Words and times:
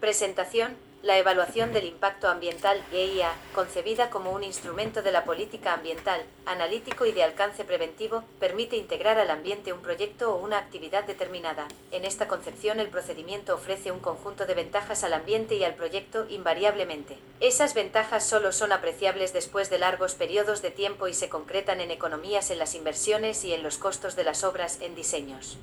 Presentación, 0.00 0.76
la 1.02 1.18
evaluación 1.18 1.72
del 1.72 1.84
impacto 1.84 2.28
ambiental 2.28 2.80
EIA, 2.92 3.32
concebida 3.52 4.10
como 4.10 4.30
un 4.30 4.44
instrumento 4.44 5.02
de 5.02 5.10
la 5.10 5.24
política 5.24 5.74
ambiental, 5.74 6.22
analítico 6.46 7.04
y 7.04 7.10
de 7.10 7.24
alcance 7.24 7.64
preventivo, 7.64 8.22
permite 8.38 8.76
integrar 8.76 9.18
al 9.18 9.28
ambiente 9.28 9.72
un 9.72 9.82
proyecto 9.82 10.32
o 10.32 10.38
una 10.38 10.58
actividad 10.58 11.02
determinada. 11.02 11.66
En 11.90 12.04
esta 12.04 12.28
concepción 12.28 12.78
el 12.78 12.90
procedimiento 12.90 13.56
ofrece 13.56 13.90
un 13.90 13.98
conjunto 13.98 14.46
de 14.46 14.54
ventajas 14.54 15.02
al 15.02 15.14
ambiente 15.14 15.56
y 15.56 15.64
al 15.64 15.74
proyecto 15.74 16.26
invariablemente. 16.28 17.18
Esas 17.40 17.74
ventajas 17.74 18.24
solo 18.24 18.52
son 18.52 18.70
apreciables 18.70 19.32
después 19.32 19.68
de 19.68 19.80
largos 19.80 20.14
periodos 20.14 20.62
de 20.62 20.70
tiempo 20.70 21.08
y 21.08 21.14
se 21.14 21.28
concretan 21.28 21.80
en 21.80 21.90
economías 21.90 22.52
en 22.52 22.60
las 22.60 22.76
inversiones 22.76 23.44
y 23.44 23.52
en 23.52 23.64
los 23.64 23.78
costos 23.78 24.14
de 24.14 24.22
las 24.22 24.44
obras 24.44 24.80
en 24.80 24.94
diseños 24.94 25.58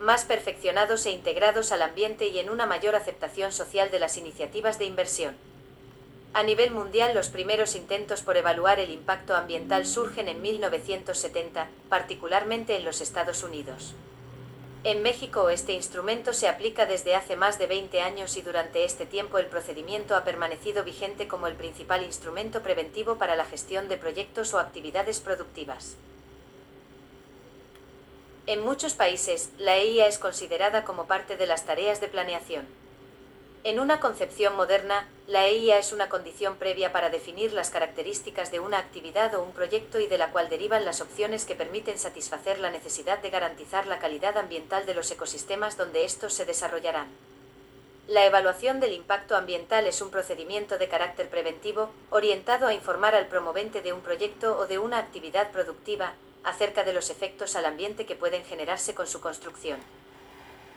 más 0.00 0.24
perfeccionados 0.24 1.04
e 1.04 1.10
integrados 1.10 1.72
al 1.72 1.82
ambiente 1.82 2.26
y 2.28 2.38
en 2.38 2.48
una 2.48 2.64
mayor 2.64 2.96
aceptación 2.96 3.52
social 3.52 3.90
de 3.90 4.00
las 4.00 4.16
iniciativas 4.16 4.78
de 4.78 4.86
inversión. 4.86 5.36
A 6.32 6.42
nivel 6.42 6.70
mundial 6.70 7.14
los 7.14 7.28
primeros 7.28 7.76
intentos 7.76 8.22
por 8.22 8.38
evaluar 8.38 8.80
el 8.80 8.90
impacto 8.90 9.36
ambiental 9.36 9.84
surgen 9.84 10.28
en 10.28 10.40
1970, 10.40 11.68
particularmente 11.90 12.76
en 12.76 12.84
los 12.84 13.02
Estados 13.02 13.42
Unidos. 13.42 13.94
En 14.84 15.02
México 15.02 15.50
este 15.50 15.74
instrumento 15.74 16.32
se 16.32 16.48
aplica 16.48 16.86
desde 16.86 17.14
hace 17.14 17.36
más 17.36 17.58
de 17.58 17.66
20 17.66 18.00
años 18.00 18.38
y 18.38 18.42
durante 18.42 18.84
este 18.84 19.04
tiempo 19.04 19.36
el 19.36 19.46
procedimiento 19.46 20.16
ha 20.16 20.24
permanecido 20.24 20.82
vigente 20.82 21.28
como 21.28 21.46
el 21.46 21.54
principal 21.56 22.02
instrumento 22.04 22.62
preventivo 22.62 23.18
para 23.18 23.36
la 23.36 23.44
gestión 23.44 23.88
de 23.88 23.98
proyectos 23.98 24.54
o 24.54 24.58
actividades 24.58 25.20
productivas. 25.20 25.96
En 28.50 28.64
muchos 28.64 28.94
países, 28.94 29.50
la 29.58 29.76
EIA 29.76 30.08
es 30.08 30.18
considerada 30.18 30.82
como 30.82 31.06
parte 31.06 31.36
de 31.36 31.46
las 31.46 31.66
tareas 31.66 32.00
de 32.00 32.08
planeación. 32.08 32.66
En 33.62 33.78
una 33.78 34.00
concepción 34.00 34.56
moderna, 34.56 35.06
la 35.28 35.46
EIA 35.46 35.78
es 35.78 35.92
una 35.92 36.08
condición 36.08 36.56
previa 36.56 36.90
para 36.90 37.10
definir 37.10 37.52
las 37.52 37.70
características 37.70 38.50
de 38.50 38.58
una 38.58 38.78
actividad 38.78 39.32
o 39.36 39.44
un 39.44 39.52
proyecto 39.52 40.00
y 40.00 40.08
de 40.08 40.18
la 40.18 40.32
cual 40.32 40.48
derivan 40.48 40.84
las 40.84 41.00
opciones 41.00 41.44
que 41.44 41.54
permiten 41.54 41.96
satisfacer 41.96 42.58
la 42.58 42.72
necesidad 42.72 43.20
de 43.20 43.30
garantizar 43.30 43.86
la 43.86 44.00
calidad 44.00 44.36
ambiental 44.36 44.84
de 44.84 44.94
los 44.94 45.08
ecosistemas 45.12 45.76
donde 45.76 46.04
estos 46.04 46.34
se 46.34 46.44
desarrollarán. 46.44 47.06
La 48.08 48.26
evaluación 48.26 48.80
del 48.80 48.94
impacto 48.94 49.36
ambiental 49.36 49.86
es 49.86 50.02
un 50.02 50.10
procedimiento 50.10 50.76
de 50.76 50.88
carácter 50.88 51.28
preventivo, 51.28 51.90
orientado 52.10 52.66
a 52.66 52.74
informar 52.74 53.14
al 53.14 53.28
promovente 53.28 53.80
de 53.80 53.92
un 53.92 54.00
proyecto 54.00 54.58
o 54.58 54.66
de 54.66 54.80
una 54.80 54.98
actividad 54.98 55.52
productiva, 55.52 56.14
acerca 56.44 56.84
de 56.84 56.92
los 56.92 57.10
efectos 57.10 57.56
al 57.56 57.66
ambiente 57.66 58.06
que 58.06 58.16
pueden 58.16 58.44
generarse 58.44 58.94
con 58.94 59.06
su 59.06 59.20
construcción. 59.20 59.78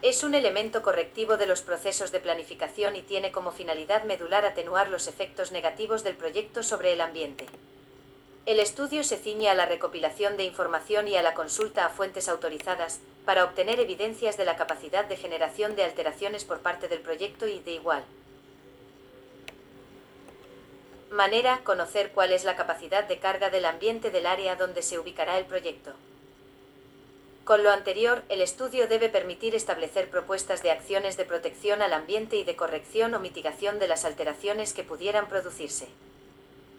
Es 0.01 0.23
un 0.23 0.35
elemento 0.35 0.81
correctivo 0.81 1.37
de 1.37 1.45
los 1.45 1.61
procesos 1.61 2.11
de 2.11 2.19
planificación 2.19 2.95
y 2.95 3.01
tiene 3.01 3.31
como 3.31 3.51
finalidad 3.51 4.03
medular 4.03 4.45
atenuar 4.45 4.89
los 4.89 5.07
efectos 5.07 5.51
negativos 5.51 6.03
del 6.03 6.15
proyecto 6.15 6.61
sobre 6.63 6.91
el 6.91 7.01
ambiente. 7.01 7.45
El 8.45 8.59
estudio 8.59 9.05
se 9.05 9.15
ciñe 9.15 9.49
a 9.49 9.55
la 9.55 9.65
recopilación 9.65 10.35
de 10.35 10.43
información 10.43 11.07
y 11.07 11.15
a 11.15 11.21
la 11.21 11.33
consulta 11.33 11.85
a 11.85 11.89
fuentes 11.89 12.27
autorizadas, 12.27 12.99
para 13.23 13.45
obtener 13.45 13.79
evidencias 13.79 14.35
de 14.35 14.43
la 14.43 14.57
capacidad 14.57 15.05
de 15.05 15.15
generación 15.15 15.77
de 15.77 15.85
alteraciones 15.85 16.43
por 16.43 16.59
parte 16.59 16.89
del 16.89 16.99
proyecto 16.99 17.47
y 17.47 17.59
de 17.59 17.71
igual 17.71 18.03
Manera, 21.13 21.61
conocer 21.63 22.09
cuál 22.11 22.33
es 22.33 22.43
la 22.43 22.55
capacidad 22.55 23.03
de 23.03 23.19
carga 23.19 23.51
del 23.51 23.65
ambiente 23.65 24.09
del 24.09 24.25
área 24.25 24.55
donde 24.55 24.81
se 24.81 24.97
ubicará 24.97 25.37
el 25.37 25.45
proyecto. 25.45 25.93
Con 27.43 27.63
lo 27.63 27.69
anterior, 27.69 28.23
el 28.29 28.41
estudio 28.41 28.87
debe 28.87 29.09
permitir 29.09 29.53
establecer 29.53 30.09
propuestas 30.09 30.63
de 30.63 30.71
acciones 30.71 31.15
de 31.15 31.25
protección 31.25 31.83
al 31.83 31.93
ambiente 31.93 32.37
y 32.37 32.43
de 32.43 32.55
corrección 32.55 33.13
o 33.13 33.19
mitigación 33.19 33.77
de 33.77 33.87
las 33.87 34.05
alteraciones 34.05 34.73
que 34.73 34.83
pudieran 34.83 35.29
producirse. 35.29 35.87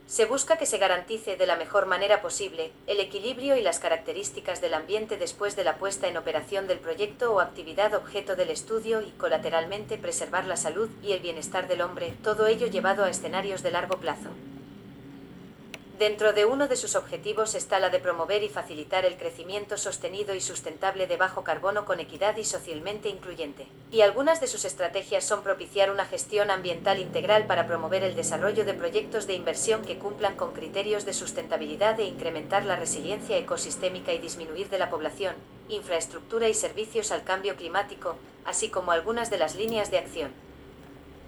Se 0.07 0.27
busca 0.27 0.59
que 0.59 0.67
se 0.67 0.77
garantice 0.77 1.37
de 1.37 1.47
la 1.47 1.57
mejor 1.57 1.87
manera 1.87 2.21
posible 2.21 2.73
el 2.87 3.01
equilibrio 3.01 3.57
y 3.57 3.63
las 3.63 3.79
características 3.79 4.61
del 4.61 4.75
ambiente 4.75 5.17
después 5.17 5.57
de 5.57 5.65
la 5.65 5.79
puesta 5.79 6.09
en 6.09 6.19
operación 6.19 6.67
del 6.69 6.79
proyecto 6.79 7.33
o 7.33 7.41
actividad 7.41 7.95
objeto 7.95 8.37
del 8.37 8.51
estudio 8.51 9.01
y 9.01 9.11
colateralmente 9.13 9.97
preservar 9.97 10.45
la 10.45 10.57
salud 10.57 10.91
y 11.03 11.13
el 11.13 11.20
bienestar 11.20 11.69
del 11.69 11.81
hombre, 11.81 12.13
todo 12.23 12.47
ello 12.47 12.67
llevado 12.67 13.05
a 13.05 13.11
escenarios 13.11 13.63
de 13.63 13.70
largo 13.70 13.97
plazo. 13.97 14.29
Dentro 15.99 16.33
de 16.33 16.45
uno 16.45 16.67
de 16.67 16.75
sus 16.75 16.97
objetivos 16.97 17.55
está 17.55 17.79
la 17.79 17.89
de 17.89 18.01
promover 18.01 18.43
y 18.43 18.49
facilitar 18.49 19.05
el 19.05 19.17
crecimiento 19.17 19.77
sostenido 19.77 20.35
y 20.35 20.41
sustentable 20.41 21.07
de 21.07 21.17
bajo 21.17 21.45
carbono 21.45 21.85
con 21.85 22.01
equidad 22.01 22.37
y 22.37 22.43
socialmente 22.43 23.09
incluyente. 23.09 23.69
Y 23.93 24.01
algunas 24.01 24.41
de 24.41 24.49
sus 24.49 24.65
estrategias 24.65 25.23
son 25.23 25.45
propiciar 25.45 25.93
una 25.93 26.05
gestión 26.05 26.51
ambiental 26.51 26.99
integral 26.99 27.47
para 27.47 27.69
promover 27.69 28.03
el 28.03 28.17
desarrollo 28.17 28.65
de 28.65 28.75
proyectos 28.75 29.29
de 29.29 29.35
inversión 29.35 29.83
que 29.83 29.97
cumplan 29.97 30.35
con 30.35 30.53
criterios 30.53 31.05
de 31.05 31.13
sustentabilidad 31.13 32.01
e 32.01 32.07
incrementar 32.07 32.65
la 32.65 32.75
resiliencia 32.75 33.39
ecosistémica 33.39 34.13
y 34.13 34.19
disminuir 34.19 34.71
de 34.71 34.81
la 34.81 34.91
población, 34.91 35.37
infraestructura 35.69 36.49
y 36.49 36.55
servicios 36.55 37.13
al 37.13 37.23
cambio 37.23 37.55
climático, 37.55 38.17
así 38.45 38.69
como 38.69 38.91
algunas 38.91 39.31
de 39.31 39.39
las 39.39 39.55
líneas 39.55 39.93
de 39.93 39.99
acción 39.99 40.44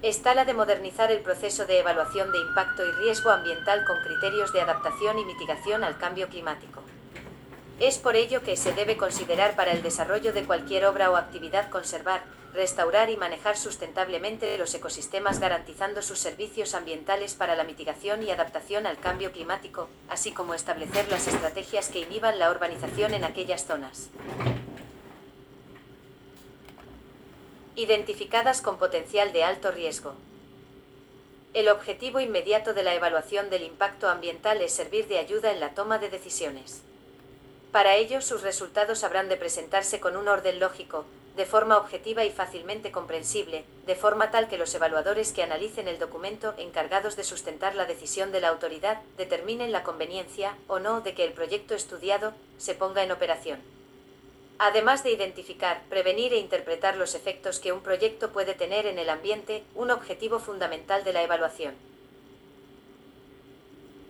está 0.02 0.34
la 0.34 0.44
de 0.44 0.54
modernizar 0.54 1.10
el 1.10 1.20
proceso 1.20 1.64
de 1.66 1.80
evaluación 1.80 2.30
de 2.32 2.38
impacto 2.38 2.84
y 2.84 2.92
riesgo 2.92 3.30
ambiental 3.30 3.84
con 3.84 3.96
criterios 4.02 4.52
de 4.52 4.60
adaptación 4.60 5.18
y 5.18 5.24
mitigación 5.24 5.84
al 5.84 5.98
cambio 5.98 6.28
climático. 6.28 6.82
Es 7.80 7.98
por 7.98 8.16
ello 8.16 8.42
que 8.42 8.56
se 8.56 8.72
debe 8.72 8.96
considerar 8.96 9.54
para 9.54 9.72
el 9.72 9.82
desarrollo 9.82 10.32
de 10.32 10.44
cualquier 10.44 10.86
obra 10.86 11.10
o 11.10 11.16
actividad 11.16 11.68
conservar, 11.68 12.22
restaurar 12.54 13.10
y 13.10 13.18
manejar 13.18 13.56
sustentablemente 13.58 14.56
los 14.56 14.74
ecosistemas 14.74 15.40
garantizando 15.40 16.00
sus 16.00 16.18
servicios 16.18 16.74
ambientales 16.74 17.34
para 17.34 17.54
la 17.54 17.64
mitigación 17.64 18.22
y 18.22 18.30
adaptación 18.30 18.86
al 18.86 18.98
cambio 18.98 19.30
climático, 19.30 19.88
así 20.08 20.32
como 20.32 20.54
establecer 20.54 21.06
las 21.10 21.28
estrategias 21.28 21.88
que 21.88 22.00
inhiban 22.00 22.38
la 22.38 22.50
urbanización 22.50 23.12
en 23.12 23.24
aquellas 23.24 23.66
zonas. 23.66 24.08
Identificadas 27.76 28.62
con 28.62 28.78
potencial 28.78 29.32
de 29.32 29.44
alto 29.44 29.70
riesgo. 29.70 30.14
El 31.52 31.68
objetivo 31.68 32.20
inmediato 32.20 32.72
de 32.72 32.82
la 32.82 32.94
evaluación 32.94 33.50
del 33.50 33.62
impacto 33.62 34.08
ambiental 34.08 34.62
es 34.62 34.72
servir 34.72 35.06
de 35.08 35.18
ayuda 35.18 35.52
en 35.52 35.60
la 35.60 35.74
toma 35.74 35.98
de 35.98 36.08
decisiones. 36.08 36.80
Para 37.72 37.96
ello, 37.96 38.22
sus 38.22 38.42
resultados 38.42 39.04
habrán 39.04 39.28
de 39.28 39.36
presentarse 39.36 40.00
con 40.00 40.16
un 40.16 40.28
orden 40.28 40.58
lógico, 40.58 41.04
de 41.36 41.44
forma 41.44 41.76
objetiva 41.76 42.24
y 42.24 42.30
fácilmente 42.30 42.90
comprensible, 42.90 43.64
de 43.84 43.94
forma 43.94 44.30
tal 44.30 44.48
que 44.48 44.56
los 44.56 44.74
evaluadores 44.74 45.32
que 45.32 45.42
analicen 45.42 45.86
el 45.86 45.98
documento 45.98 46.54
encargados 46.56 47.14
de 47.14 47.24
sustentar 47.24 47.74
la 47.74 47.84
decisión 47.84 48.32
de 48.32 48.40
la 48.40 48.48
autoridad 48.48 49.02
determinen 49.18 49.70
la 49.70 49.82
conveniencia 49.82 50.56
o 50.66 50.78
no 50.78 51.02
de 51.02 51.12
que 51.12 51.24
el 51.24 51.34
proyecto 51.34 51.74
estudiado 51.74 52.32
se 52.56 52.74
ponga 52.74 53.02
en 53.02 53.12
operación 53.12 53.60
además 54.58 55.04
de 55.04 55.10
identificar, 55.10 55.82
prevenir 55.88 56.32
e 56.32 56.38
interpretar 56.38 56.96
los 56.96 57.14
efectos 57.14 57.60
que 57.60 57.72
un 57.72 57.80
proyecto 57.80 58.32
puede 58.32 58.54
tener 58.54 58.86
en 58.86 58.98
el 58.98 59.10
ambiente, 59.10 59.64
un 59.74 59.90
objetivo 59.90 60.38
fundamental 60.38 61.04
de 61.04 61.12
la 61.12 61.22
evaluación. 61.22 61.74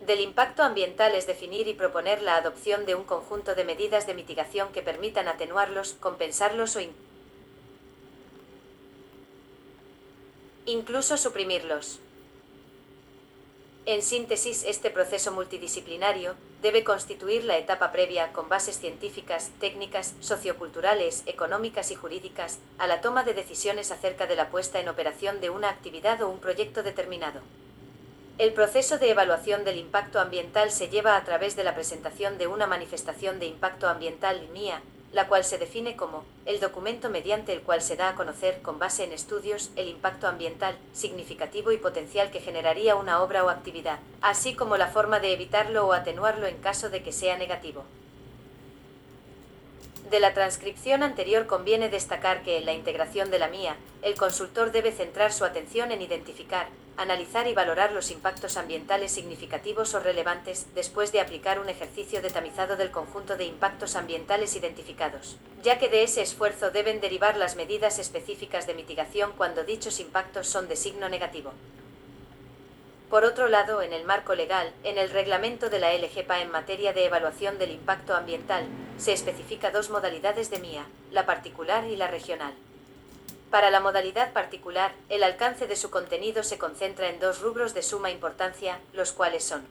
Del 0.06 0.20
impacto 0.20 0.62
ambiental 0.62 1.16
es 1.16 1.26
definir 1.26 1.66
y 1.66 1.74
proponer 1.74 2.22
la 2.22 2.36
adopción 2.36 2.86
de 2.86 2.94
un 2.94 3.02
conjunto 3.02 3.56
de 3.56 3.64
medidas 3.64 4.06
de 4.06 4.14
mitigación 4.14 4.72
que 4.72 4.82
permitan 4.82 5.26
atenuarlos, 5.26 5.94
compensarlos 5.94 6.76
o 6.76 6.80
incluso 10.64 11.16
suprimirlos. 11.16 12.00
En 13.88 14.02
síntesis, 14.02 14.64
este 14.64 14.90
proceso 14.90 15.30
multidisciplinario 15.30 16.34
debe 16.60 16.82
constituir 16.82 17.44
la 17.44 17.56
etapa 17.56 17.92
previa 17.92 18.32
con 18.32 18.48
bases 18.48 18.80
científicas, 18.80 19.52
técnicas, 19.60 20.14
socioculturales, 20.18 21.22
económicas 21.26 21.92
y 21.92 21.94
jurídicas 21.94 22.58
a 22.78 22.88
la 22.88 23.00
toma 23.00 23.22
de 23.22 23.32
decisiones 23.32 23.92
acerca 23.92 24.26
de 24.26 24.34
la 24.34 24.50
puesta 24.50 24.80
en 24.80 24.88
operación 24.88 25.40
de 25.40 25.50
una 25.50 25.68
actividad 25.70 26.20
o 26.22 26.28
un 26.28 26.40
proyecto 26.40 26.82
determinado. 26.82 27.42
El 28.38 28.52
proceso 28.54 28.98
de 28.98 29.10
evaluación 29.10 29.64
del 29.64 29.78
impacto 29.78 30.18
ambiental 30.18 30.72
se 30.72 30.88
lleva 30.88 31.16
a 31.16 31.22
través 31.22 31.54
de 31.54 31.62
la 31.62 31.76
presentación 31.76 32.38
de 32.38 32.48
una 32.48 32.66
manifestación 32.66 33.38
de 33.38 33.46
impacto 33.46 33.88
ambiental 33.88 34.48
MIA, 34.52 34.82
la 35.16 35.28
cual 35.28 35.46
se 35.46 35.56
define 35.56 35.96
como 35.96 36.24
el 36.44 36.60
documento 36.60 37.08
mediante 37.08 37.54
el 37.54 37.62
cual 37.62 37.80
se 37.80 37.96
da 37.96 38.10
a 38.10 38.14
conocer, 38.14 38.60
con 38.60 38.78
base 38.78 39.02
en 39.02 39.12
estudios, 39.12 39.70
el 39.74 39.88
impacto 39.88 40.28
ambiental, 40.28 40.76
significativo 40.92 41.72
y 41.72 41.78
potencial 41.78 42.30
que 42.30 42.42
generaría 42.42 42.96
una 42.96 43.22
obra 43.22 43.42
o 43.42 43.48
actividad, 43.48 43.98
así 44.20 44.54
como 44.54 44.76
la 44.76 44.88
forma 44.88 45.18
de 45.18 45.32
evitarlo 45.32 45.86
o 45.86 45.94
atenuarlo 45.94 46.46
en 46.46 46.58
caso 46.58 46.90
de 46.90 47.02
que 47.02 47.12
sea 47.12 47.38
negativo. 47.38 47.84
De 50.10 50.20
la 50.20 50.34
transcripción 50.34 51.02
anterior 51.02 51.46
conviene 51.46 51.88
destacar 51.88 52.42
que 52.42 52.58
en 52.58 52.66
la 52.66 52.74
integración 52.74 53.30
de 53.30 53.38
la 53.38 53.48
mía, 53.48 53.74
el 54.02 54.16
consultor 54.16 54.70
debe 54.70 54.92
centrar 54.92 55.32
su 55.32 55.46
atención 55.46 55.92
en 55.92 56.02
identificar, 56.02 56.68
analizar 56.96 57.46
y 57.46 57.54
valorar 57.54 57.92
los 57.92 58.10
impactos 58.10 58.56
ambientales 58.56 59.12
significativos 59.12 59.94
o 59.94 60.00
relevantes 60.00 60.66
después 60.74 61.12
de 61.12 61.20
aplicar 61.20 61.60
un 61.60 61.68
ejercicio 61.68 62.22
de 62.22 62.30
tamizado 62.30 62.76
del 62.76 62.90
conjunto 62.90 63.36
de 63.36 63.44
impactos 63.44 63.96
ambientales 63.96 64.56
identificados, 64.56 65.36
ya 65.62 65.78
que 65.78 65.88
de 65.88 66.02
ese 66.02 66.22
esfuerzo 66.22 66.70
deben 66.70 67.00
derivar 67.00 67.36
las 67.36 67.56
medidas 67.56 67.98
específicas 67.98 68.66
de 68.66 68.74
mitigación 68.74 69.32
cuando 69.36 69.64
dichos 69.64 70.00
impactos 70.00 70.46
son 70.46 70.68
de 70.68 70.76
signo 70.76 71.08
negativo. 71.08 71.52
Por 73.10 73.24
otro 73.24 73.46
lado, 73.46 73.82
en 73.82 73.92
el 73.92 74.04
marco 74.04 74.34
legal, 74.34 74.72
en 74.82 74.98
el 74.98 75.10
reglamento 75.10 75.70
de 75.70 75.78
la 75.78 75.94
LGPA 75.94 76.40
en 76.40 76.50
materia 76.50 76.92
de 76.92 77.04
evaluación 77.04 77.56
del 77.56 77.70
impacto 77.70 78.16
ambiental, 78.16 78.66
se 78.98 79.12
especifica 79.12 79.70
dos 79.70 79.90
modalidades 79.90 80.50
de 80.50 80.58
MIA, 80.58 80.86
la 81.12 81.24
particular 81.24 81.84
y 81.86 81.94
la 81.94 82.08
regional. 82.08 82.54
Para 83.50 83.70
la 83.70 83.80
modalidad 83.80 84.32
particular, 84.32 84.92
el 85.08 85.22
alcance 85.22 85.66
de 85.66 85.76
su 85.76 85.90
contenido 85.90 86.42
se 86.42 86.58
concentra 86.58 87.08
en 87.08 87.20
dos 87.20 87.40
rubros 87.40 87.74
de 87.74 87.82
suma 87.82 88.10
importancia, 88.10 88.80
los 88.92 89.12
cuales 89.12 89.44
son 89.44 89.66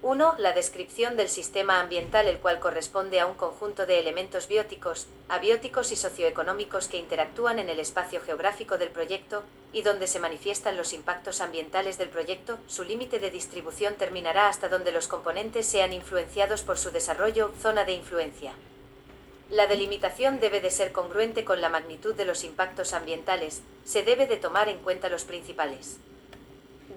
1. 0.00 0.36
La 0.38 0.52
descripción 0.52 1.16
del 1.16 1.28
sistema 1.28 1.80
ambiental, 1.80 2.28
el 2.28 2.38
cual 2.38 2.60
corresponde 2.60 3.18
a 3.18 3.26
un 3.26 3.34
conjunto 3.34 3.84
de 3.84 3.98
elementos 3.98 4.46
bióticos, 4.46 5.08
abióticos 5.28 5.90
y 5.90 5.96
socioeconómicos 5.96 6.86
que 6.86 6.98
interactúan 6.98 7.58
en 7.58 7.68
el 7.68 7.80
espacio 7.80 8.20
geográfico 8.20 8.78
del 8.78 8.90
proyecto 8.90 9.42
y 9.72 9.82
donde 9.82 10.06
se 10.06 10.20
manifiestan 10.20 10.76
los 10.76 10.92
impactos 10.92 11.40
ambientales 11.40 11.98
del 11.98 12.10
proyecto. 12.10 12.58
Su 12.68 12.84
límite 12.84 13.18
de 13.18 13.32
distribución 13.32 13.94
terminará 13.94 14.48
hasta 14.48 14.68
donde 14.68 14.92
los 14.92 15.08
componentes 15.08 15.66
sean 15.66 15.92
influenciados 15.92 16.62
por 16.62 16.78
su 16.78 16.92
desarrollo, 16.92 17.50
zona 17.60 17.84
de 17.84 17.94
influencia. 17.94 18.52
La 19.50 19.66
delimitación 19.66 20.40
debe 20.40 20.60
de 20.60 20.70
ser 20.70 20.92
congruente 20.92 21.42
con 21.46 21.62
la 21.62 21.70
magnitud 21.70 22.14
de 22.14 22.26
los 22.26 22.44
impactos 22.44 22.92
ambientales, 22.92 23.62
se 23.82 24.02
debe 24.02 24.26
de 24.26 24.36
tomar 24.36 24.68
en 24.68 24.78
cuenta 24.78 25.08
los 25.08 25.24
principales. 25.24 25.96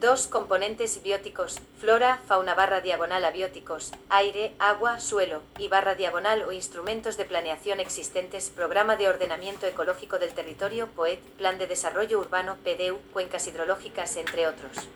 Dos 0.01 0.27
componentes 0.27 1.01
bióticos, 1.01 1.62
flora, 1.80 2.19
fauna 2.27 2.53
barra 2.53 2.81
diagonal 2.81 3.24
abióticos, 3.24 3.94
aire, 4.09 4.51
agua, 4.59 5.00
suelo, 5.00 5.44
y 5.59 5.69
barra 5.69 5.95
diagonal 5.95 6.42
o 6.42 6.51
instrumentos 6.51 7.15
de 7.15 7.24
planeación 7.24 7.80
existentes, 7.80 8.50
programa 8.50 8.98
de 8.98 9.07
ordenamiento 9.07 9.65
ecológico 9.65 10.19
del 10.19 10.33
territorio, 10.33 10.88
POET, 10.88 11.21
plan 11.38 11.57
de 11.57 11.68
desarrollo 11.68 12.19
urbano, 12.19 12.57
PDU, 12.65 12.98
cuencas 13.13 13.48
hidrológicas, 13.48 14.18
entre 14.18 14.48
otros. 14.48 14.89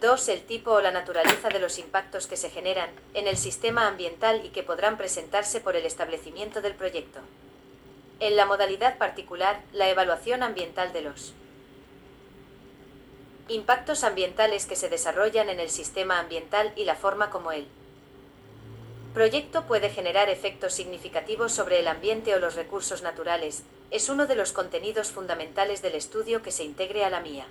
2. 0.00 0.28
El 0.28 0.42
tipo 0.42 0.72
o 0.72 0.80
la 0.80 0.90
naturaleza 0.90 1.48
de 1.48 1.58
los 1.58 1.78
impactos 1.78 2.26
que 2.26 2.36
se 2.36 2.50
generan 2.50 2.90
en 3.14 3.26
el 3.26 3.36
sistema 3.36 3.86
ambiental 3.86 4.44
y 4.44 4.48
que 4.50 4.62
podrán 4.62 4.96
presentarse 4.96 5.60
por 5.60 5.76
el 5.76 5.86
establecimiento 5.86 6.60
del 6.60 6.74
proyecto. 6.74 7.20
En 8.20 8.36
la 8.36 8.46
modalidad 8.46 8.98
particular, 8.98 9.60
la 9.72 9.88
evaluación 9.88 10.42
ambiental 10.42 10.92
de 10.92 11.02
los 11.02 11.34
Impactos 13.48 14.02
ambientales 14.02 14.66
que 14.66 14.74
se 14.74 14.88
desarrollan 14.88 15.48
en 15.50 15.60
el 15.60 15.70
sistema 15.70 16.18
ambiental 16.18 16.72
y 16.74 16.82
la 16.82 16.96
forma 16.96 17.30
como 17.30 17.52
el 17.52 17.68
proyecto 19.14 19.66
puede 19.66 19.88
generar 19.88 20.28
efectos 20.28 20.74
significativos 20.74 21.52
sobre 21.52 21.78
el 21.78 21.86
ambiente 21.86 22.34
o 22.34 22.40
los 22.40 22.56
recursos 22.56 23.02
naturales, 23.02 23.62
es 23.92 24.08
uno 24.08 24.26
de 24.26 24.34
los 24.34 24.52
contenidos 24.52 25.12
fundamentales 25.12 25.80
del 25.80 25.94
estudio 25.94 26.42
que 26.42 26.50
se 26.50 26.64
integre 26.64 27.04
a 27.04 27.10
la 27.10 27.20
mía. 27.20 27.46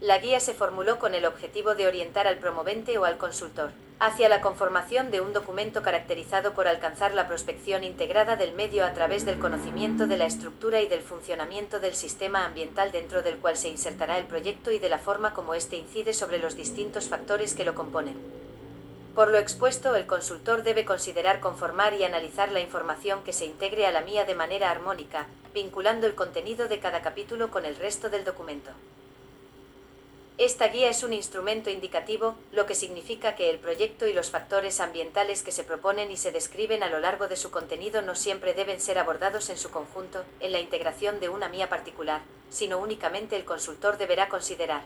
La 0.00 0.18
guía 0.18 0.40
se 0.40 0.54
formuló 0.54 0.98
con 0.98 1.14
el 1.14 1.26
objetivo 1.26 1.74
de 1.74 1.86
orientar 1.86 2.26
al 2.26 2.38
promovente 2.38 2.96
o 2.96 3.04
al 3.04 3.18
consultor 3.18 3.70
hacia 4.00 4.30
la 4.30 4.40
conformación 4.40 5.10
de 5.10 5.20
un 5.20 5.34
documento 5.34 5.82
caracterizado 5.82 6.54
por 6.54 6.66
alcanzar 6.66 7.12
la 7.12 7.28
prospección 7.28 7.84
integrada 7.84 8.34
del 8.34 8.54
medio 8.54 8.86
a 8.86 8.94
través 8.94 9.26
del 9.26 9.38
conocimiento 9.38 10.06
de 10.06 10.16
la 10.16 10.24
estructura 10.24 10.80
y 10.80 10.88
del 10.88 11.02
funcionamiento 11.02 11.80
del 11.80 11.94
sistema 11.94 12.46
ambiental 12.46 12.92
dentro 12.92 13.20
del 13.20 13.36
cual 13.36 13.58
se 13.58 13.68
insertará 13.68 14.16
el 14.16 14.24
proyecto 14.24 14.70
y 14.70 14.78
de 14.78 14.88
la 14.88 14.98
forma 14.98 15.34
como 15.34 15.52
éste 15.52 15.76
incide 15.76 16.14
sobre 16.14 16.38
los 16.38 16.56
distintos 16.56 17.10
factores 17.10 17.54
que 17.54 17.66
lo 17.66 17.74
componen. 17.74 18.16
Por 19.14 19.28
lo 19.28 19.36
expuesto, 19.36 19.94
el 19.94 20.06
consultor 20.06 20.62
debe 20.62 20.86
considerar 20.86 21.40
conformar 21.40 21.92
y 21.92 22.04
analizar 22.04 22.50
la 22.52 22.60
información 22.60 23.22
que 23.22 23.34
se 23.34 23.44
integre 23.44 23.84
a 23.84 23.92
la 23.92 24.00
mía 24.00 24.24
de 24.24 24.34
manera 24.34 24.70
armónica, 24.70 25.26
vinculando 25.52 26.06
el 26.06 26.14
contenido 26.14 26.68
de 26.68 26.78
cada 26.78 27.02
capítulo 27.02 27.50
con 27.50 27.66
el 27.66 27.76
resto 27.76 28.08
del 28.08 28.24
documento. 28.24 28.70
Esta 30.40 30.68
guía 30.68 30.88
es 30.88 31.02
un 31.02 31.12
instrumento 31.12 31.68
indicativo, 31.68 32.34
lo 32.50 32.64
que 32.64 32.74
significa 32.74 33.34
que 33.36 33.50
el 33.50 33.58
proyecto 33.58 34.06
y 34.06 34.14
los 34.14 34.30
factores 34.30 34.80
ambientales 34.80 35.42
que 35.42 35.52
se 35.52 35.64
proponen 35.64 36.10
y 36.10 36.16
se 36.16 36.32
describen 36.32 36.82
a 36.82 36.88
lo 36.88 36.98
largo 36.98 37.28
de 37.28 37.36
su 37.36 37.50
contenido 37.50 38.00
no 38.00 38.14
siempre 38.14 38.54
deben 38.54 38.80
ser 38.80 38.98
abordados 38.98 39.50
en 39.50 39.58
su 39.58 39.70
conjunto, 39.70 40.24
en 40.40 40.52
la 40.52 40.58
integración 40.58 41.20
de 41.20 41.28
una 41.28 41.50
mía 41.50 41.68
particular, 41.68 42.22
sino 42.48 42.78
únicamente 42.78 43.36
el 43.36 43.44
consultor 43.44 43.98
deberá 43.98 44.30
considerar 44.30 44.80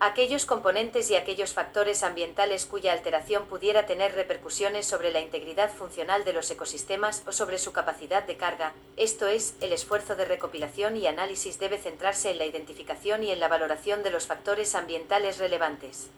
aquellos 0.00 0.46
componentes 0.46 1.10
y 1.10 1.16
aquellos 1.16 1.52
factores 1.52 2.02
ambientales 2.02 2.64
cuya 2.64 2.94
alteración 2.94 3.44
pudiera 3.44 3.84
tener 3.84 4.14
repercusiones 4.14 4.86
sobre 4.86 5.12
la 5.12 5.20
integridad 5.20 5.70
funcional 5.70 6.24
de 6.24 6.32
los 6.32 6.50
ecosistemas 6.50 7.22
o 7.26 7.32
sobre 7.32 7.58
su 7.58 7.72
capacidad 7.72 8.26
de 8.26 8.38
carga, 8.38 8.72
esto 8.96 9.28
es, 9.28 9.54
el 9.60 9.74
esfuerzo 9.74 10.16
de 10.16 10.24
recopilación 10.24 10.96
y 10.96 11.06
análisis 11.06 11.58
debe 11.58 11.76
centrarse 11.76 12.30
en 12.30 12.38
la 12.38 12.46
identificación 12.46 13.22
y 13.22 13.30
en 13.30 13.40
la 13.40 13.48
valoración 13.48 14.02
de 14.02 14.10
los 14.10 14.26
factores 14.26 14.74
ambientales 14.74 15.36
relevantes. 15.36 16.08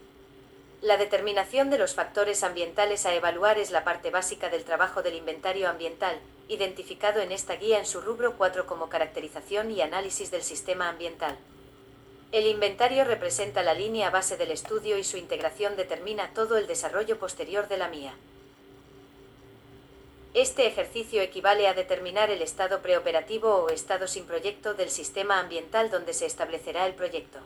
La 0.81 0.97
determinación 0.97 1.69
de 1.71 1.79
los 1.79 1.95
factores 1.95 2.45
ambientales 2.45 3.05
a 3.05 3.15
evaluar 3.15 3.59
es 3.59 3.73
la 3.73 3.83
parte 3.83 4.11
básica 4.11 4.49
del 4.49 4.63
trabajo 4.63 5.03
del 5.03 5.17
inventario 5.17 5.69
ambiental, 5.69 6.21
identificado 6.47 7.21
en 7.21 7.33
esta 7.33 7.57
guía 7.57 7.81
en 7.81 7.87
su 7.87 8.01
rubro 8.01 8.37
4 8.37 8.65
como 8.65 8.89
caracterización 8.89 9.73
y 9.73 9.81
análisis 9.81 10.31
del 10.31 10.43
sistema 10.43 10.89
ambiental. 10.89 11.37
El 12.33 12.47
inventario 12.47 13.05
representa 13.05 13.63
la 13.63 13.75
línea 13.75 14.09
base 14.09 14.39
del 14.39 14.53
estudio 14.53 14.97
y 14.97 15.05
su 15.05 15.19
integración 15.19 15.77
determina 15.77 16.33
todo 16.33 16.57
el 16.57 16.67
desarrollo 16.67 17.19
posterior 17.19 17.69
de 17.69 17.77
la 17.77 17.89
mía. 17.89 18.15
Este 20.33 20.67
ejercicio 20.67 21.21
equivale 21.21 21.69
a 21.69 21.75
determinar 21.75 22.31
el 22.31 22.41
estado 22.41 22.81
preoperativo 22.81 23.55
o 23.57 23.69
estado 23.69 24.09
sin 24.09 24.25
proyecto 24.25 24.73
del 24.73 24.89
sistema 24.89 25.41
ambiental 25.41 25.91
donde 25.91 26.15
se 26.15 26.25
establecerá 26.25 26.87
el 26.87 26.95
proyecto 26.95 27.39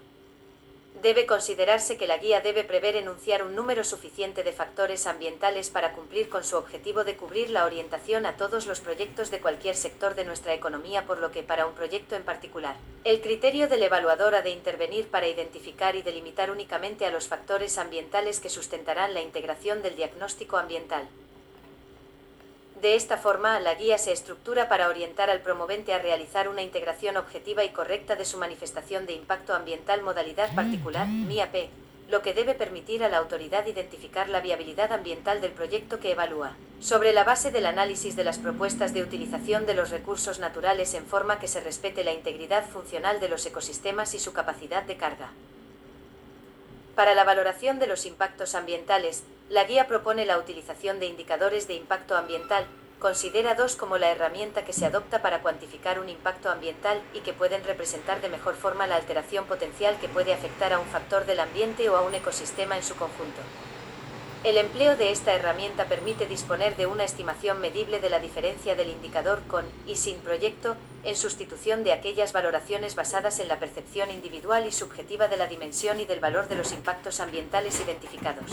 debe 1.03 1.27
considerarse 1.27 1.97
que 1.97 2.07
la 2.07 2.17
guía 2.19 2.41
debe 2.41 2.65
prever 2.65 2.97
enunciar 2.97 3.43
un 3.43 3.55
número 3.55 3.85
suficiente 3.85 4.43
de 4.43 4.53
factores 4.53 5.07
ambientales 5.07 5.71
para 5.71 5.93
cumplir 5.93 6.29
con 6.29 6.43
su 6.43 6.57
objetivo 6.57 7.05
de 7.05 7.17
cubrir 7.17 7.51
la 7.51 7.65
orientación 7.65 8.27
a 8.27 8.37
todos 8.37 8.67
los 8.67 8.81
proyectos 8.81 9.31
de 9.31 9.41
cualquier 9.41 9.77
sector 9.77 10.15
de 10.15 10.25
nuestra 10.25 10.55
economía, 10.55 11.07
por 11.07 11.19
lo 11.19 11.31
que 11.31 11.43
para 11.43 11.67
un 11.67 11.75
proyecto 11.75 12.17
en 12.17 12.25
particular, 12.25 12.77
el 13.05 13.21
criterio 13.21 13.69
del 13.69 13.83
evaluador 13.83 14.35
ha 14.35 14.43
de 14.43 14.51
intervenir 14.51 15.09
para 15.09 15.29
identificar 15.29 15.97
y 15.97 16.03
delimitar 16.03 16.51
únicamente 16.51 17.05
a 17.07 17.11
los 17.11 17.29
factores 17.29 17.79
ambientales 17.79 18.41
que 18.41 18.49
sustentarán 18.49 19.15
la 19.15 19.21
integración 19.21 19.83
del 19.83 19.97
diagnóstico 19.97 20.57
ambiental. 20.57 21.09
De 22.81 22.95
esta 22.95 23.17
forma, 23.17 23.59
la 23.59 23.75
guía 23.75 23.97
se 23.97 24.13
estructura 24.13 24.69
para 24.69 24.89
orientar 24.89 25.31
al 25.31 25.41
promovente 25.41 25.95
a 25.95 25.99
realizar 25.99 26.47
una 26.47 26.61
integración 26.61 27.17
objetiva 27.17 27.65
y 27.65 27.71
correcta 27.71 28.17
de 28.17 28.27
su 28.27 28.37
manifestación 28.37 29.07
de 29.07 29.15
impacto 29.15 29.55
ambiental 29.55 30.03
modalidad 30.03 30.55
particular, 30.55 31.09
MIAP, 31.09 31.71
lo 32.11 32.21
que 32.21 32.35
debe 32.35 32.53
permitir 32.53 33.03
a 33.03 33.09
la 33.09 33.17
autoridad 33.17 33.67
identificar 33.67 34.29
la 34.29 34.43
viabilidad 34.43 34.93
ambiental 34.93 35.41
del 35.41 35.53
proyecto 35.53 36.01
que 36.01 36.13
evalúa, 36.13 36.53
sobre 36.79 37.15
la 37.15 37.25
base 37.25 37.51
del 37.51 37.65
análisis 37.65 38.15
de 38.15 38.25
las 38.25 38.39
propuestas 38.39 38.93
de 38.93 39.03
utilización 39.03 39.65
de 39.65 39.73
los 39.73 39.89
recursos 39.89 40.39
naturales 40.39 40.93
en 40.93 41.07
forma 41.07 41.39
que 41.39 41.49
se 41.49 41.61
respete 41.61 42.05
la 42.05 42.13
integridad 42.13 42.69
funcional 42.69 43.21
de 43.21 43.31
los 43.31 43.47
ecosistemas 43.47 44.13
y 44.15 44.19
su 44.19 44.35
capacidad 44.35 44.83
de 44.83 44.99
carga. 44.99 45.31
Para 46.97 47.15
la 47.15 47.25
valoración 47.25 47.79
de 47.79 47.87
los 47.87 48.07
impactos 48.07 48.55
ambientales, 48.55 49.23
la 49.51 49.65
guía 49.65 49.87
propone 49.87 50.25
la 50.25 50.39
utilización 50.39 50.99
de 50.99 51.05
indicadores 51.05 51.69
de 51.69 51.75
impacto 51.75 52.17
ambiental, 52.17 52.65
considera 52.99 53.55
dos 53.55 53.77
como 53.77 53.99
la 53.99 54.11
herramienta 54.11 54.65
que 54.65 54.73
se 54.73 54.87
adopta 54.87 55.21
para 55.21 55.43
cuantificar 55.43 56.01
un 56.01 56.09
impacto 56.09 56.49
ambiental 56.49 57.03
y 57.13 57.21
que 57.21 57.35
pueden 57.35 57.63
representar 57.65 58.23
de 58.23 58.31
mejor 58.31 58.55
forma 58.55 58.87
la 58.87 58.97
alteración 58.97 59.45
potencial 59.45 59.99
que 60.01 60.09
puede 60.09 60.33
afectar 60.33 60.73
a 60.73 60.79
un 60.79 60.87
factor 60.87 61.27
del 61.27 61.41
ambiente 61.41 61.91
o 61.91 61.97
a 61.97 62.01
un 62.01 62.15
ecosistema 62.15 62.79
en 62.79 62.83
su 62.83 62.97
conjunto. 62.97 63.43
El 64.47 64.59
empleo 64.59 64.97
de 64.97 65.11
esta 65.11 65.35
herramienta 65.35 65.87
permite 65.87 66.25
disponer 66.25 66.77
de 66.77 66.87
una 66.87 67.03
estimación 67.03 67.61
medible 67.61 67.99
de 67.99 68.09
la 68.09 68.21
diferencia 68.21 68.77
del 68.77 68.91
indicador 68.91 69.43
con 69.49 69.65
y 69.89 69.97
sin 69.97 70.19
proyecto, 70.19 70.77
en 71.03 71.17
sustitución 71.17 71.83
de 71.83 71.93
aquellas 71.93 72.33
valoraciones 72.33 72.95
basadas 72.95 73.41
en 73.41 73.49
la 73.49 73.59
percepción 73.59 74.09
individual 74.13 74.65
y 74.65 74.71
subjetiva 74.71 75.27
de 75.27 75.37
la 75.37 75.49
dimensión 75.49 75.99
y 75.99 76.05
del 76.05 76.21
valor 76.21 76.47
de 76.47 76.55
los 76.55 76.71
impactos 76.71 77.19
ambientales 77.19 77.81
identificados. 77.81 78.53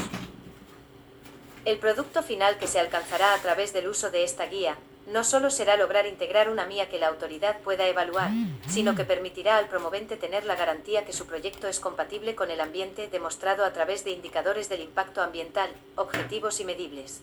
El 1.64 1.78
producto 1.78 2.24
final 2.24 2.58
que 2.58 2.66
se 2.66 2.80
alcanzará 2.80 3.36
a 3.36 3.38
través 3.44 3.72
del 3.72 3.88
uso 3.88 4.10
de 4.10 4.24
esta 4.24 4.48
guía 4.48 4.76
no 5.08 5.24
solo 5.24 5.50
será 5.50 5.76
lograr 5.76 6.06
integrar 6.06 6.50
una 6.50 6.66
mía 6.66 6.90
que 6.90 7.00
la 7.00 7.08
autoridad 7.08 7.60
pueda 7.60 7.88
evaluar, 7.88 8.32
sino 8.68 8.96
que 8.96 9.04
permitirá 9.04 9.58
al 9.58 9.68
promovente 9.68 10.16
tener 10.18 10.46
la 10.46 10.56
garantía 10.56 11.06
que 11.06 11.14
su 11.14 11.26
proyecto 11.26 11.68
es 11.68 11.80
compatible 11.80 12.36
con 12.36 12.52
el 12.52 12.62
ambiente 12.62 13.08
demostrado 13.10 13.66
a 13.66 13.74
través 13.74 14.04
de 14.06 14.12
indicadores 14.12 14.70
del 14.70 14.82
impacto 14.82 15.22
ambiental, 15.22 15.70
objetivos 15.96 16.60
y 16.60 16.66
medibles. 16.66 17.22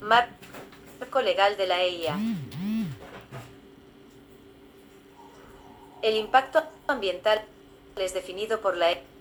Marco 0.00 1.20
legal 1.20 1.56
de 1.56 1.66
la 1.66 1.82
EIA. 1.82 2.18
El 6.00 6.16
impacto 6.16 6.62
ambiental 6.86 7.44
es 7.96 8.14
definido 8.14 8.60
por 8.60 8.76
la 8.76 8.90
EIA 8.90 9.11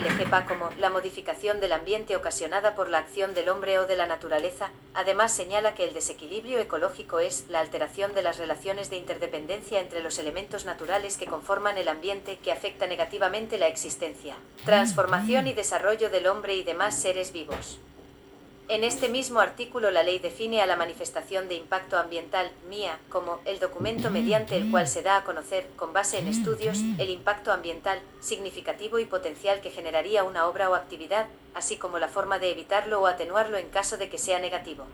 LGPA 0.00 0.46
como 0.46 0.70
la 0.78 0.90
modificación 0.90 1.60
del 1.60 1.72
ambiente 1.72 2.14
ocasionada 2.14 2.74
por 2.74 2.88
la 2.88 2.98
acción 2.98 3.34
del 3.34 3.48
hombre 3.48 3.78
o 3.78 3.86
de 3.86 3.96
la 3.96 4.06
naturaleza, 4.06 4.70
además 4.94 5.32
señala 5.32 5.74
que 5.74 5.84
el 5.84 5.94
desequilibrio 5.94 6.60
ecológico 6.60 7.18
es 7.18 7.46
la 7.48 7.60
alteración 7.60 8.14
de 8.14 8.22
las 8.22 8.38
relaciones 8.38 8.90
de 8.90 8.96
interdependencia 8.96 9.80
entre 9.80 10.02
los 10.02 10.18
elementos 10.18 10.64
naturales 10.64 11.16
que 11.16 11.26
conforman 11.26 11.78
el 11.78 11.88
ambiente 11.88 12.38
que 12.38 12.52
afecta 12.52 12.86
negativamente 12.86 13.58
la 13.58 13.66
existencia, 13.66 14.36
transformación 14.64 15.46
y 15.46 15.52
desarrollo 15.52 16.10
del 16.10 16.28
hombre 16.28 16.54
y 16.54 16.62
demás 16.62 16.94
seres 16.94 17.32
vivos. 17.32 17.80
En 18.70 18.84
este 18.84 19.08
mismo 19.08 19.40
artículo 19.40 19.90
la 19.90 20.02
ley 20.02 20.18
define 20.18 20.60
a 20.60 20.66
la 20.66 20.76
manifestación 20.76 21.48
de 21.48 21.54
impacto 21.54 21.96
ambiental, 21.96 22.50
MIA, 22.68 22.98
como 23.08 23.40
el 23.46 23.60
documento 23.60 24.10
mediante 24.10 24.58
el 24.58 24.70
cual 24.70 24.86
se 24.86 25.00
da 25.00 25.16
a 25.16 25.24
conocer, 25.24 25.66
con 25.76 25.94
base 25.94 26.18
en 26.18 26.28
estudios, 26.28 26.80
el 26.98 27.08
impacto 27.08 27.50
ambiental, 27.50 27.98
significativo 28.20 28.98
y 28.98 29.06
potencial 29.06 29.62
que 29.62 29.70
generaría 29.70 30.22
una 30.22 30.46
obra 30.46 30.68
o 30.68 30.74
actividad, 30.74 31.28
así 31.54 31.78
como 31.78 31.98
la 31.98 32.08
forma 32.08 32.38
de 32.38 32.50
evitarlo 32.50 33.00
o 33.00 33.06
atenuarlo 33.06 33.56
en 33.56 33.70
caso 33.70 33.96
de 33.96 34.10
que 34.10 34.18
sea 34.18 34.38
negativo. 34.38 34.84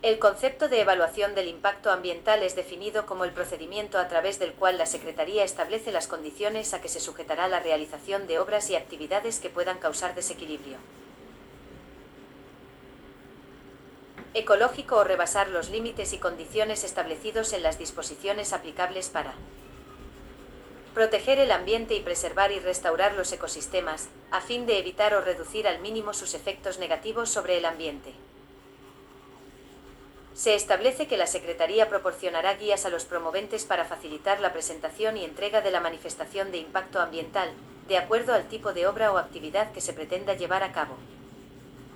El 0.00 0.18
concepto 0.18 0.70
de 0.70 0.80
evaluación 0.80 1.34
del 1.34 1.48
impacto 1.48 1.90
ambiental 1.90 2.42
es 2.42 2.56
definido 2.56 3.04
como 3.04 3.24
el 3.24 3.32
procedimiento 3.32 3.98
a 3.98 4.08
través 4.08 4.38
del 4.38 4.54
cual 4.54 4.78
la 4.78 4.86
Secretaría 4.86 5.44
establece 5.44 5.92
las 5.92 6.06
condiciones 6.06 6.72
a 6.72 6.80
que 6.80 6.88
se 6.88 7.00
sujetará 7.00 7.48
la 7.48 7.60
realización 7.60 8.26
de 8.26 8.38
obras 8.38 8.70
y 8.70 8.76
actividades 8.76 9.40
que 9.40 9.50
puedan 9.50 9.76
causar 9.76 10.14
desequilibrio. 10.14 10.78
Ecológico 14.38 14.96
o 14.96 15.04
rebasar 15.04 15.48
los 15.48 15.70
límites 15.70 16.12
y 16.12 16.18
condiciones 16.18 16.84
establecidos 16.84 17.52
en 17.52 17.62
las 17.62 17.78
disposiciones 17.78 18.52
aplicables 18.52 19.08
para 19.08 19.34
proteger 20.94 21.38
el 21.38 21.52
ambiente 21.52 21.94
y 21.94 22.00
preservar 22.00 22.50
y 22.50 22.58
restaurar 22.58 23.14
los 23.14 23.32
ecosistemas, 23.32 24.08
a 24.30 24.40
fin 24.40 24.66
de 24.66 24.78
evitar 24.78 25.14
o 25.14 25.20
reducir 25.20 25.68
al 25.68 25.78
mínimo 25.78 26.12
sus 26.12 26.34
efectos 26.34 26.78
negativos 26.78 27.30
sobre 27.30 27.58
el 27.58 27.66
ambiente. 27.66 28.12
Se 30.34 30.54
establece 30.54 31.06
que 31.06 31.16
la 31.16 31.26
Secretaría 31.26 31.88
proporcionará 31.88 32.54
guías 32.54 32.86
a 32.86 32.90
los 32.90 33.04
promoventes 33.04 33.64
para 33.64 33.84
facilitar 33.84 34.40
la 34.40 34.52
presentación 34.52 35.16
y 35.16 35.24
entrega 35.24 35.60
de 35.60 35.70
la 35.70 35.80
manifestación 35.80 36.52
de 36.52 36.58
impacto 36.58 37.00
ambiental, 37.00 37.50
de 37.88 37.98
acuerdo 37.98 38.34
al 38.34 38.48
tipo 38.48 38.72
de 38.72 38.86
obra 38.86 39.12
o 39.12 39.18
actividad 39.18 39.72
que 39.72 39.80
se 39.80 39.92
pretenda 39.92 40.34
llevar 40.34 40.62
a 40.62 40.72
cabo. 40.72 40.96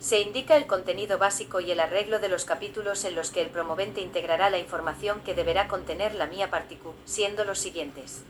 Se 0.02 0.18
indica 0.18 0.56
el 0.56 0.66
contenido 0.66 1.16
básico 1.16 1.60
y 1.60 1.70
el 1.70 1.78
arreglo 1.78 2.18
de 2.18 2.28
los 2.28 2.44
capítulos 2.44 3.04
en 3.04 3.14
los 3.14 3.30
que 3.30 3.40
el 3.40 3.50
promovente 3.50 4.00
integrará 4.00 4.50
la 4.50 4.58
información 4.58 5.20
que 5.20 5.32
deberá 5.32 5.68
contener 5.68 6.16
la 6.16 6.26
mía 6.26 6.50
particu, 6.50 6.92
siendo 7.04 7.44
los 7.44 7.60
siguientes. 7.60 8.22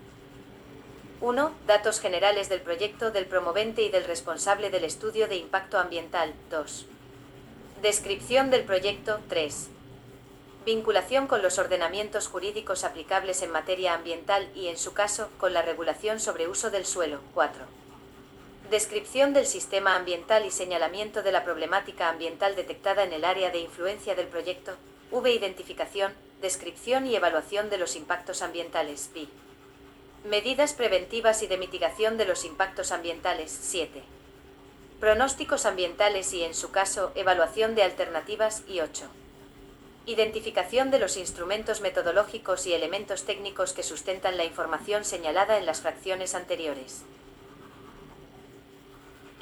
1. 1.22 1.50
Datos 1.66 1.98
generales 1.98 2.50
del 2.50 2.60
proyecto 2.60 3.10
del 3.10 3.24
promovente 3.24 3.80
y 3.80 3.88
del 3.88 4.04
responsable 4.04 4.68
del 4.68 4.84
estudio 4.84 5.28
de 5.28 5.36
impacto 5.36 5.78
ambiental. 5.78 6.34
2. 6.50 6.84
Descripción 7.80 8.50
del 8.50 8.64
proyecto. 8.64 9.20
3. 9.30 9.68
Vinculación 10.66 11.26
con 11.26 11.40
los 11.40 11.58
ordenamientos 11.58 12.28
jurídicos 12.28 12.84
aplicables 12.84 13.40
en 13.40 13.50
materia 13.50 13.94
ambiental 13.94 14.46
y, 14.54 14.68
en 14.68 14.76
su 14.76 14.92
caso, 14.92 15.30
con 15.38 15.54
la 15.54 15.62
regulación 15.62 16.20
sobre 16.20 16.48
uso 16.48 16.70
del 16.70 16.84
suelo. 16.84 17.20
4 17.32 17.81
Descripción 18.72 19.34
del 19.34 19.44
sistema 19.44 19.96
ambiental 19.96 20.46
y 20.46 20.50
señalamiento 20.50 21.22
de 21.22 21.30
la 21.30 21.44
problemática 21.44 22.08
ambiental 22.08 22.56
detectada 22.56 23.04
en 23.04 23.12
el 23.12 23.26
área 23.26 23.50
de 23.50 23.58
influencia 23.58 24.14
del 24.14 24.28
proyecto. 24.28 24.72
V. 25.10 25.30
Identificación, 25.30 26.14
descripción 26.40 27.06
y 27.06 27.14
evaluación 27.14 27.68
de 27.68 27.76
los 27.76 27.96
impactos 27.96 28.40
ambientales. 28.40 29.10
B. 29.12 29.28
Medidas 30.24 30.72
preventivas 30.72 31.42
y 31.42 31.48
de 31.48 31.58
mitigación 31.58 32.16
de 32.16 32.24
los 32.24 32.46
impactos 32.46 32.92
ambientales. 32.92 33.54
7. 33.60 34.02
Pronósticos 35.00 35.66
ambientales 35.66 36.32
y, 36.32 36.42
en 36.42 36.54
su 36.54 36.70
caso, 36.70 37.12
evaluación 37.14 37.74
de 37.74 37.82
alternativas. 37.82 38.62
Y 38.66 38.80
8. 38.80 39.04
Identificación 40.06 40.90
de 40.90 40.98
los 40.98 41.18
instrumentos 41.18 41.82
metodológicos 41.82 42.66
y 42.66 42.72
elementos 42.72 43.24
técnicos 43.26 43.74
que 43.74 43.82
sustentan 43.82 44.38
la 44.38 44.44
información 44.44 45.04
señalada 45.04 45.58
en 45.58 45.66
las 45.66 45.82
fracciones 45.82 46.34
anteriores. 46.34 47.02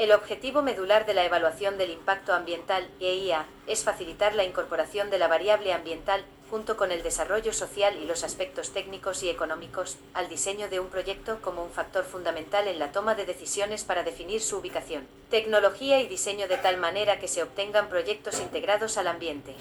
El 0.00 0.12
objetivo 0.12 0.62
medular 0.62 1.04
de 1.04 1.12
la 1.12 1.26
evaluación 1.26 1.76
del 1.76 1.90
impacto 1.90 2.33
ambiental, 2.33 2.88
EIA, 3.00 3.45
es 3.66 3.85
facilitar 3.85 4.35
la 4.35 4.45
incorporación 4.45 5.11
de 5.11 5.19
la 5.19 5.28
variable 5.28 5.75
ambiental, 5.75 6.25
junto 6.49 6.78
con 6.78 6.90
el 6.90 7.02
desarrollo 7.02 7.52
social 7.52 7.99
y 8.02 8.07
los 8.07 8.25
aspectos 8.25 8.73
técnicos 8.73 9.23
y 9.23 9.28
económicos, 9.28 9.99
al 10.14 10.30
diseño 10.30 10.71
de 10.71 10.80
un 10.80 10.87
proyecto 10.87 11.42
como 11.42 11.62
un 11.62 11.71
factor 11.71 12.04
fundamental 12.04 12.66
en 12.66 12.78
la 12.78 12.92
toma 12.92 13.14
de 13.14 13.26
decisiones 13.26 13.85
para 13.85 14.02
definir 14.02 14.40
su 14.40 14.57
ubicación, 14.57 15.07
tecnología 15.28 16.00
y 16.00 16.09
diseño 16.09 16.49
de 16.49 16.57
tal 16.57 16.78
manera 16.78 17.19
que 17.19 17.28
se 17.28 17.42
obtengan 17.42 17.90
proyectos 17.90 18.40
integrados 18.40 18.97
al 18.97 19.07
ambiente. 19.07 19.54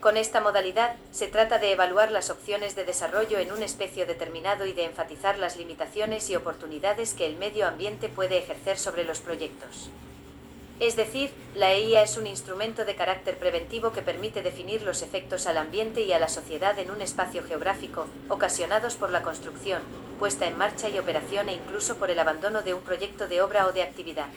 Con 0.00 0.16
esta 0.16 0.40
modalidad, 0.40 0.94
se 1.10 1.26
trata 1.26 1.58
de 1.58 1.72
evaluar 1.72 2.12
las 2.12 2.30
opciones 2.30 2.76
de 2.76 2.84
desarrollo 2.84 3.38
en 3.38 3.50
un 3.50 3.64
espacio 3.64 4.06
determinado 4.06 4.64
y 4.64 4.72
de 4.72 4.84
enfatizar 4.84 5.38
las 5.38 5.56
limitaciones 5.56 6.30
y 6.30 6.36
oportunidades 6.36 7.14
que 7.14 7.26
el 7.26 7.36
medio 7.36 7.66
ambiente 7.66 8.08
puede 8.08 8.38
ejercer 8.38 8.78
sobre 8.78 9.02
los 9.02 9.18
proyectos. 9.18 9.90
Es 10.78 10.94
decir, 10.94 11.32
la 11.56 11.72
EIA 11.72 12.04
es 12.04 12.16
un 12.16 12.28
instrumento 12.28 12.84
de 12.84 12.94
carácter 12.94 13.38
preventivo 13.38 13.90
que 13.90 14.02
permite 14.02 14.42
definir 14.42 14.82
los 14.82 15.02
efectos 15.02 15.48
al 15.48 15.58
ambiente 15.58 16.02
y 16.02 16.12
a 16.12 16.20
la 16.20 16.28
sociedad 16.28 16.78
en 16.78 16.92
un 16.92 17.02
espacio 17.02 17.42
geográfico, 17.42 18.06
ocasionados 18.28 18.94
por 18.94 19.10
la 19.10 19.22
construcción, 19.22 19.82
puesta 20.20 20.46
en 20.46 20.56
marcha 20.56 20.88
y 20.88 21.00
operación 21.00 21.48
e 21.48 21.54
incluso 21.54 21.96
por 21.96 22.12
el 22.12 22.20
abandono 22.20 22.62
de 22.62 22.74
un 22.74 22.82
proyecto 22.82 23.26
de 23.26 23.42
obra 23.42 23.66
o 23.66 23.72
de 23.72 23.82
actividad. 23.82 24.28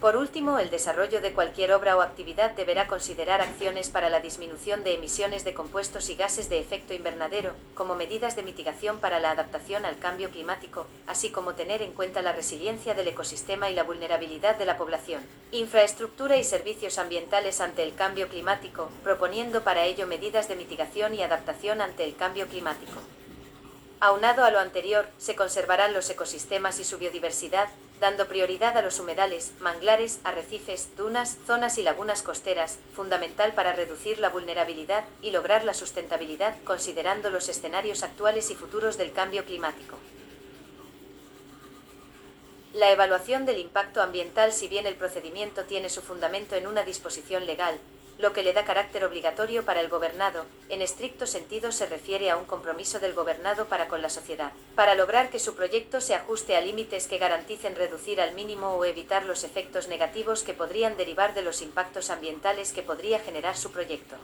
Por 0.00 0.14
último, 0.16 0.58
el 0.58 0.68
desarrollo 0.68 1.22
de 1.22 1.32
cualquier 1.32 1.72
obra 1.72 1.96
o 1.96 2.02
actividad 2.02 2.50
deberá 2.50 2.86
considerar 2.86 3.40
acciones 3.40 3.88
para 3.88 4.10
la 4.10 4.20
disminución 4.20 4.84
de 4.84 4.92
emisiones 4.92 5.42
de 5.42 5.54
compuestos 5.54 6.10
y 6.10 6.16
gases 6.16 6.50
de 6.50 6.58
efecto 6.58 6.92
invernadero, 6.92 7.54
como 7.74 7.94
medidas 7.94 8.36
de 8.36 8.42
mitigación 8.42 8.98
para 8.98 9.20
la 9.20 9.30
adaptación 9.30 9.86
al 9.86 9.98
cambio 9.98 10.30
climático, 10.30 10.86
así 11.06 11.30
como 11.30 11.54
tener 11.54 11.80
en 11.80 11.92
cuenta 11.92 12.20
la 12.20 12.32
resiliencia 12.32 12.92
del 12.92 13.08
ecosistema 13.08 13.70
y 13.70 13.74
la 13.74 13.84
vulnerabilidad 13.84 14.56
de 14.56 14.66
la 14.66 14.76
población, 14.76 15.22
infraestructura 15.50 16.36
y 16.36 16.44
servicios 16.44 16.98
ambientales 16.98 17.62
ante 17.62 17.82
el 17.82 17.94
cambio 17.94 18.28
climático, 18.28 18.90
proponiendo 19.02 19.64
para 19.64 19.84
ello 19.84 20.06
medidas 20.06 20.46
de 20.46 20.56
mitigación 20.56 21.14
y 21.14 21.22
adaptación 21.22 21.80
ante 21.80 22.04
el 22.04 22.14
cambio 22.16 22.46
climático. 22.48 23.00
Aunado 23.98 24.44
a 24.44 24.50
lo 24.50 24.58
anterior, 24.58 25.06
se 25.16 25.34
conservarán 25.34 25.94
los 25.94 26.10
ecosistemas 26.10 26.78
y 26.80 26.84
su 26.84 26.98
biodiversidad, 26.98 27.70
dando 28.00 28.26
prioridad 28.28 28.76
a 28.76 28.82
los 28.82 29.00
humedales, 29.00 29.52
manglares, 29.60 30.20
arrecifes, 30.24 30.96
dunas, 30.96 31.36
zonas 31.46 31.78
y 31.78 31.82
lagunas 31.82 32.22
costeras, 32.22 32.78
fundamental 32.94 33.52
para 33.54 33.72
reducir 33.72 34.18
la 34.18 34.28
vulnerabilidad 34.28 35.04
y 35.22 35.30
lograr 35.30 35.64
la 35.64 35.74
sustentabilidad 35.74 36.56
considerando 36.64 37.30
los 37.30 37.48
escenarios 37.48 38.02
actuales 38.02 38.50
y 38.50 38.54
futuros 38.54 38.98
del 38.98 39.12
cambio 39.12 39.44
climático. 39.44 39.96
La 42.74 42.90
evaluación 42.90 43.46
del 43.46 43.58
impacto 43.58 44.02
ambiental, 44.02 44.52
si 44.52 44.68
bien 44.68 44.86
el 44.86 44.96
procedimiento 44.96 45.64
tiene 45.64 45.88
su 45.88 46.02
fundamento 46.02 46.56
en 46.56 46.66
una 46.66 46.82
disposición 46.82 47.46
legal, 47.46 47.78
lo 48.18 48.32
que 48.32 48.42
le 48.42 48.52
da 48.52 48.64
carácter 48.64 49.04
obligatorio 49.04 49.64
para 49.64 49.80
el 49.80 49.88
gobernado, 49.88 50.46
en 50.68 50.80
estricto 50.80 51.26
sentido 51.26 51.72
se 51.72 51.86
refiere 51.86 52.30
a 52.30 52.36
un 52.36 52.46
compromiso 52.46 52.98
del 52.98 53.14
gobernado 53.14 53.66
para 53.66 53.88
con 53.88 54.00
la 54.00 54.08
sociedad, 54.08 54.52
para 54.74 54.94
lograr 54.94 55.30
que 55.30 55.38
su 55.38 55.54
proyecto 55.54 56.00
se 56.00 56.14
ajuste 56.14 56.56
a 56.56 56.60
límites 56.60 57.06
que 57.06 57.18
garanticen 57.18 57.76
reducir 57.76 58.20
al 58.20 58.34
mínimo 58.34 58.74
o 58.74 58.84
evitar 58.84 59.24
los 59.24 59.44
efectos 59.44 59.88
negativos 59.88 60.42
que 60.42 60.54
podrían 60.54 60.96
derivar 60.96 61.34
de 61.34 61.42
los 61.42 61.60
impactos 61.60 62.10
ambientales 62.10 62.72
que 62.72 62.82
podría 62.82 63.18
generar 63.18 63.56
su 63.56 63.70
proyecto. 63.70 64.16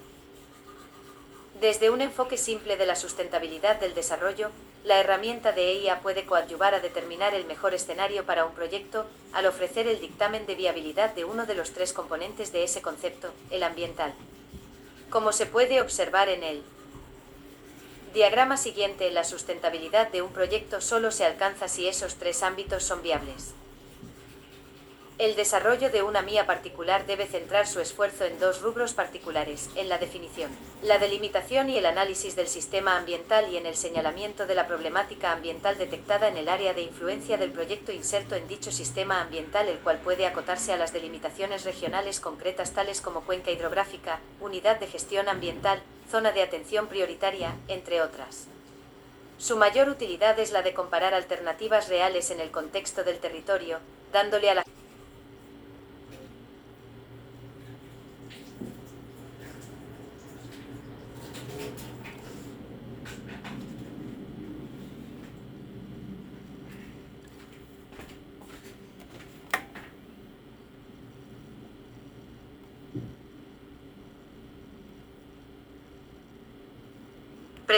Desde 1.63 1.91
un 1.91 2.01
enfoque 2.01 2.39
simple 2.39 2.77
de 2.77 2.87
la 2.87 2.97
sustentabilidad 2.97 3.79
del 3.79 3.95
desarrollo, 3.95 4.51
la 4.83 4.99
herramienta 4.99 5.53
de 5.53 5.71
EIA 5.71 6.01
puede 6.01 6.27
coadyuvar 6.27 6.75
a 6.75 6.81
determinar 6.81 7.35
el 7.35 7.45
mejor 7.45 7.73
escenario 7.73 8.27
para 8.27 8.45
un 8.45 8.53
proyecto 8.53 9.07
al 9.33 9.47
ofrecer 9.47 9.87
el 9.87 10.01
dictamen 10.01 10.45
de 10.45 10.57
viabilidad 10.57 11.15
de 11.15 11.25
uno 11.25 11.47
de 11.47 11.55
los 11.55 11.71
tres 11.71 11.93
componentes 11.93 12.51
de 12.51 12.65
ese 12.65 12.83
concepto, 12.83 13.33
el 13.53 13.63
ambiental. 13.63 14.13
Como 15.09 15.31
se 15.31 15.47
puede 15.47 15.81
observar 15.81 16.29
en 16.29 16.43
el 16.43 16.65
diagrama 18.13 18.57
siguiente, 18.57 19.13
la 19.13 19.23
sustentabilidad 19.23 20.09
de 20.09 20.23
un 20.23 20.33
proyecto 20.33 20.81
solo 20.81 21.13
se 21.13 21.25
alcanza 21.25 21.69
si 21.69 21.87
esos 21.87 22.17
tres 22.17 22.43
ámbitos 22.43 22.83
son 22.83 23.03
viables. 23.03 23.55
El 25.23 25.37
desarrollo 25.37 25.89
de 25.89 26.03
una 26.03 26.21
mía 26.21 26.47
particular 26.47 27.07
debe 27.07 27.29
centrar 27.29 27.69
su 27.69 27.79
esfuerzo 27.79 28.25
en 28.25 28.41
dos 28.41 28.61
rubros 28.61 28.93
particulares, 28.93 29.71
en 29.77 29.89
la 29.89 29.99
definición, 29.99 30.51
la 30.83 30.99
delimitación 30.99 31.71
y 31.71 31.79
el 31.79 31.87
análisis 31.87 32.35
del 32.35 32.49
sistema 32.49 32.97
ambiental 32.97 33.49
y 33.49 33.57
en 33.57 33.67
el 33.67 33.77
señalamiento 33.77 34.47
de 34.47 34.57
la 34.57 34.67
problemática 34.67 35.31
ambiental 35.31 35.79
detectada 35.79 36.27
en 36.27 36.39
el 36.39 36.49
área 36.49 36.75
de 36.75 36.83
influencia 36.83 37.37
del 37.37 37.53
proyecto 37.53 37.93
inserto 37.93 38.35
en 38.35 38.49
dicho 38.49 38.73
sistema 38.73 39.21
ambiental, 39.21 39.69
el 39.69 39.79
cual 39.79 39.99
puede 39.99 40.27
acotarse 40.27 40.73
a 40.73 40.77
las 40.77 40.93
delimitaciones 40.93 41.63
regionales 41.63 42.19
concretas 42.19 42.73
tales 42.73 43.01
como 43.01 43.21
cuenca 43.21 43.53
hidrográfica, 43.53 44.19
unidad 44.41 44.81
de 44.81 44.89
gestión 44.89 45.29
ambiental, 45.29 45.85
zona 46.11 46.33
de 46.33 46.43
atención 46.43 46.89
prioritaria, 46.89 47.55
entre 47.69 48.03
otras. 48.03 48.49
Su 49.39 49.57
mayor 49.57 49.89
utilidad 49.89 50.37
es 50.41 50.51
la 50.51 50.63
de 50.63 50.75
comparar 50.75 51.15
alternativas 51.15 51.89
reales 51.89 52.33
en 52.33 52.41
el 52.41 52.51
contexto 52.51 53.05
del 53.05 53.21
territorio, 53.21 53.79
dándole 54.13 54.51
a 54.51 54.55
la 54.55 54.65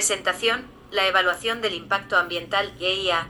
Presentación, 0.07 0.67
la 0.91 1.07
evaluación 1.09 1.63
del 1.63 1.73
impacto 1.73 2.19
ambiental 2.19 2.75
EIA. 2.79 3.27